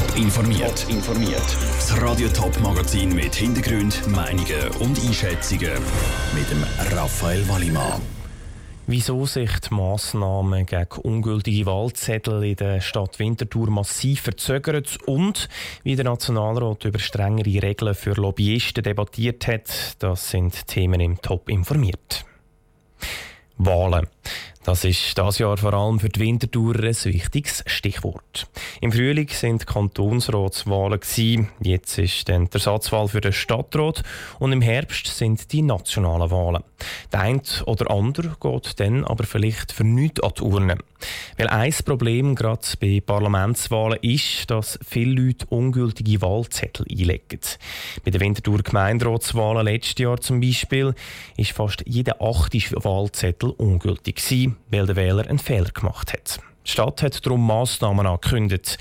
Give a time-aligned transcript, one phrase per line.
[0.00, 0.86] Top informiert.
[0.88, 1.56] informiert.
[1.76, 5.72] Das Radio Top Magazin mit Hintergrund, Meinungen und Einschätzungen
[6.34, 6.64] mit dem
[6.96, 8.00] Raphael Wallimann.
[8.86, 15.50] Wieso sich die Massnahmen gegen ungültige Wahlzettel in der Stadt Winterthur massiv verzögern und
[15.82, 21.50] wie der Nationalrat über strengere Regeln für Lobbyisten debattiert hat, das sind Themen im Top
[21.50, 22.24] informiert.
[23.58, 24.06] Wahlen.
[24.62, 28.46] Das ist das Jahr vor allem für die Winterthur ein wichtiges Stichwort.
[28.82, 31.00] Im Frühling sind Kantonsratswahlen
[31.62, 34.02] jetzt ist dann die Ersatzwahl für den Stadtrat
[34.38, 36.62] und im Herbst sind die nationalen Wahlen.
[37.10, 40.76] Der eine oder andere geht dann aber vielleicht für nichts an die Urne.
[41.38, 47.40] Weil ein Problem gerade bei Parlamentswahlen ist, dass viele Leute ungültige Wahlzettel einlegen.
[48.04, 50.94] Bei den Winterthur Gemeinderatswahlen letztes Jahr zum Beispiel
[51.38, 56.40] ist fast jeder achte Wahlzettel ungültig gewesen, weil der Wähler einen Fehler gemacht hat.
[56.66, 58.78] Die Stadt hat darum Massnahmen angekündigt.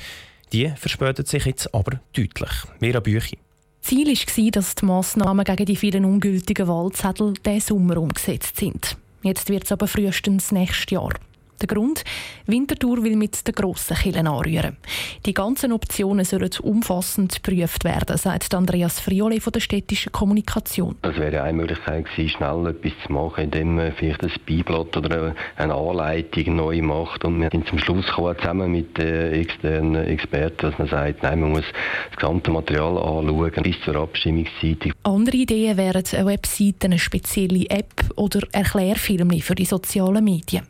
[0.51, 2.51] Die verspäten sich jetzt aber deutlich.
[2.79, 3.37] Vera Büchi.
[3.81, 8.97] Ziel war, dass die Massnahmen gegen die vielen ungültigen Wahlzettel diesen Sommer umgesetzt sind.
[9.23, 11.13] Jetzt wird es aber frühestens nächstes Jahr.
[11.61, 12.03] Der Grund?
[12.45, 14.77] Winterthur will mit den grossen Killen anrühren.
[15.25, 20.95] Die ganzen Optionen sollen umfassend geprüft werden, sagt Andreas Frioli von der städtischen Kommunikation.
[21.01, 25.35] Es wäre eine Möglichkeit gewesen, schnell etwas zu machen, indem man vielleicht ein Beiblatt oder
[25.57, 27.25] eine Anleitung neu macht.
[27.25, 31.41] Und wir sind zum Schluss gekommen, zusammen mit den externen Experten, dass man sagt, nein,
[31.41, 31.65] man muss
[32.09, 34.93] das gesamte Material anschauen bis zur Abstimmungszeit.
[35.03, 40.63] Andere Ideen wären eine Webseite, eine spezielle App oder Erklärfilme für die sozialen Medien.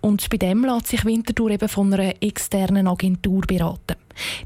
[0.00, 3.96] Und bei dem lässt sich Winterthur eben von einer externen Agentur beraten.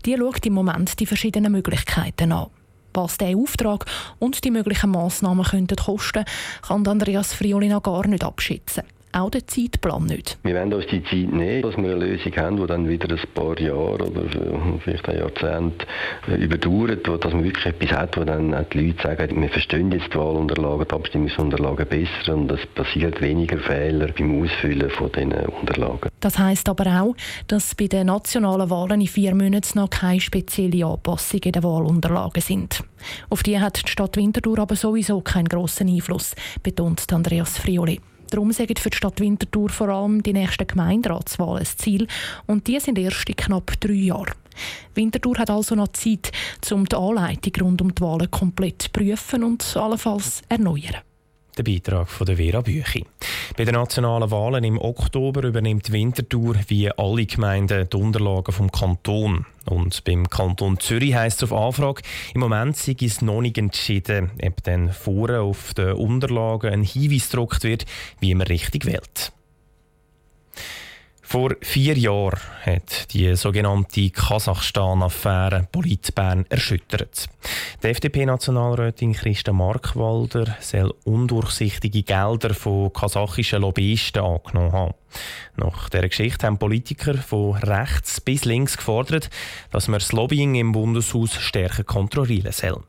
[0.05, 2.49] Die schaut im Moment die verschiedenen Möglichkeiten an.
[2.95, 3.85] Was dieser Auftrag
[4.19, 6.25] und die möglichen Massnahmen könnten kosten,
[6.67, 10.39] kann Andreas Frioli noch gar nicht abschätzen auch den Zeitplan nicht.
[10.43, 13.21] Wir wollen uns die Zeit nehmen, dass wir eine Lösung haben, die dann wieder ein
[13.35, 14.23] paar Jahre oder
[14.85, 15.87] vielleicht ein Jahrzehnt
[16.29, 20.13] äh, überdauert, dass man wirklich etwas hat, wo dann die Leute sagen, wir verstehen jetzt
[20.13, 26.11] die Wahlunterlagen, die Abstimmungsunterlagen besser und es passiert weniger Fehler beim Ausfüllen von diesen Unterlagen.
[26.21, 30.87] Das heisst aber auch, dass bei den nationalen Wahlen in vier Monaten noch keine spezielle
[30.87, 32.85] Anpassungen in den Wahlunterlagen sind.
[33.31, 38.01] Auf die hat die Stadt Winterthur aber sowieso keinen grossen Einfluss, betont Andreas Frioli.
[38.31, 42.07] Darum sagen für die Stadt Winterthur vor allem die nächsten Gemeinderatswahlen ein Ziel
[42.47, 44.35] und die sind erst in knapp drei Jahren.
[44.95, 46.33] Winterthur hat also noch Zeit,
[46.71, 50.97] um die Anleitung rund um die Wahlen komplett zu prüfen und allenfalls erneuern.
[51.57, 53.05] Der Beitrag von Vera Büchi.
[53.59, 59.47] Bei den nationalen Wahlen im Oktober übernimmt Winterthur wie alle Gemeinden die Unterlagen vom Kanton.
[59.65, 62.03] Und beim Kanton Zürich heisst es auf Anfrage,
[62.35, 67.31] im Moment sei es noch nicht entschieden, ob dann vorne auf den Unterlagen ein Hinweis
[67.31, 67.85] gedruckt wird,
[68.21, 69.33] wie man richtig wählt.
[71.31, 77.27] Vor vier Jahren hat die sogenannte Kasachstan-Affäre Politbern erschüttert.
[77.83, 84.95] Die FDP-Nationalrätin Christa Markwalder soll undurchsichtige Gelder von kasachischen Lobbyisten angenommen haben.
[85.57, 89.29] Nach dieser Geschichte haben Politiker von rechts bis links gefordert,
[89.71, 92.83] dass man das Lobbying im Bundeshaus stärker kontrollieren soll.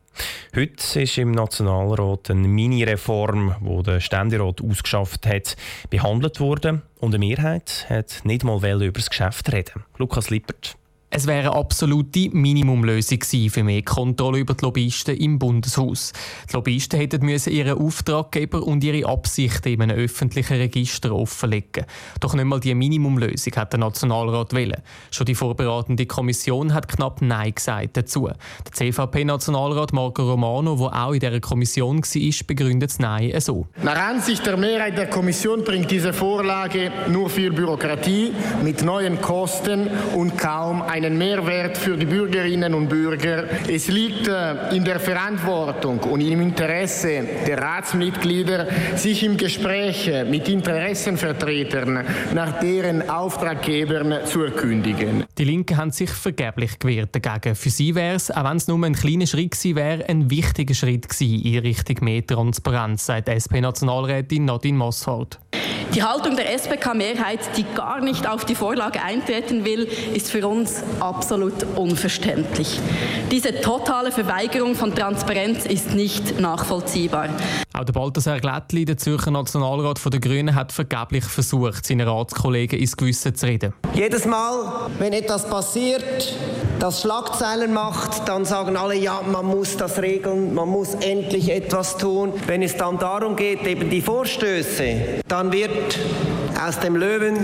[0.56, 5.56] Heute ist im Nationalrat eine Mini-Reform, die der Ständerat ausgeschafft hat,
[5.90, 9.86] behandelt worden und eine Mehrheit hat nicht mal über das Geschäft reden.
[9.98, 10.76] Lukas Lippert.
[11.12, 16.14] Es wäre eine absolute Minimumlösung für mehr Kontrolle über die Lobbyisten im Bundeshaus.
[16.48, 21.86] Die Lobbyisten hätten müssen ihren Auftraggeber und ihre Absichten in einem öffentlichen Register offenlegen.
[22.20, 24.84] Doch nicht mal die Minimumlösung hat der Nationalrat wollen.
[25.10, 28.28] Schon die vorbereitende Kommission hat knapp Nein gesagt dazu.
[28.28, 33.66] Der CVP-Nationalrat Marco Romano, der auch in dieser Kommission war, begründet das Nein so.
[33.82, 38.32] Nach Ansicht der Mehrheit der Kommission bringt diese Vorlage nur viel Bürokratie
[38.64, 43.46] mit neuen Kosten und kaum ein einen Mehrwert für die Bürgerinnen und Bürger.
[43.70, 48.68] Es liegt äh, in der Verantwortung und im Interesse der Ratsmitglieder,
[48.98, 55.24] sich im Gespräch mit Interessenvertretern nach deren Auftraggebern zu erkündigen.
[55.38, 57.56] Die Linken haben sich vergeblich gewehrt dagegen.
[57.56, 60.74] Für sie wäre es, auch wenn es nur ein kleiner Schritt gewesen wäre, ein wichtiger
[60.74, 65.40] Schritt gewesen in Richtung mehr Transparenz, sagt SP-Nationalrätin Nadine Mossholt.
[65.96, 70.84] Die Haltung der SPK-Mehrheit, die gar nicht auf die Vorlage eintreten will, ist für uns
[71.00, 72.80] absolut unverständlich.
[73.32, 77.30] Diese totale Verweigerung von Transparenz ist nicht nachvollziehbar.
[77.74, 82.96] Auch der Balthasar Glättli, der Zürcher Nationalrat der Grünen, hat vergeblich versucht, seine Ratskollegen ins
[82.96, 83.74] Gewissen zu reden.
[83.96, 86.36] Jedes Mal, wenn etwas passiert,
[86.80, 91.98] das Schlagzeilen macht, dann sagen alle, ja, man muss das regeln, man muss endlich etwas
[91.98, 92.34] tun.
[92.48, 96.00] Wenn es dann darum geht, eben die Vorstöße, dann wird
[96.62, 97.38] aus dem Löwen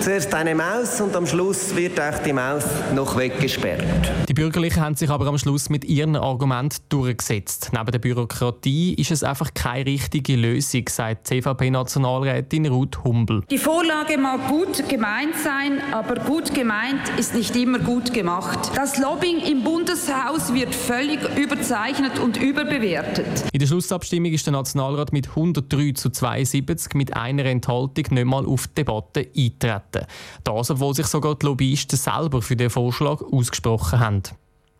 [0.00, 2.64] zuerst eine Maus und am Schluss wird auch die Maus
[2.94, 3.82] noch weggesperrt.
[4.28, 7.70] Die Bürgerlichen haben sich aber am Schluss mit ihren Argumenten durchgesetzt.
[7.72, 13.42] Neben der Bürokratie ist es einfach keine richtige Lösung, sagt CVP-Nationalrätin Ruth Humbel.
[13.50, 18.70] Die Vorlage mag gut gemeint sein, aber gut gemeint ist nicht immer gut gemacht.
[18.76, 23.26] Das Lobbying im Bundeshaus wird völlig überzeichnet und überbewertet.
[23.52, 28.46] In der Schlussabstimmung ist der Nationalrat mit 103 zu 72 mit einer Enthaltung nicht mal
[28.60, 30.06] auf die Debatte eintreten.
[30.44, 34.22] Das, obwohl sich sogar die Lobbyisten selber für den Vorschlag ausgesprochen haben.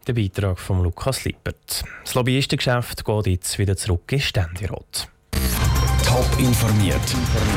[0.06, 1.84] Der Beitrag von Lukas Lippert.
[2.04, 5.08] Das Lobbyistengeschäft geht jetzt wieder zurück in Ständerat.
[6.04, 7.00] Top informiert,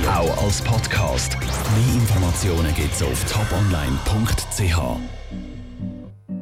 [0.07, 1.37] auch als Podcast.
[1.39, 5.22] Mehr Informationen gibt es auf toponline.ch.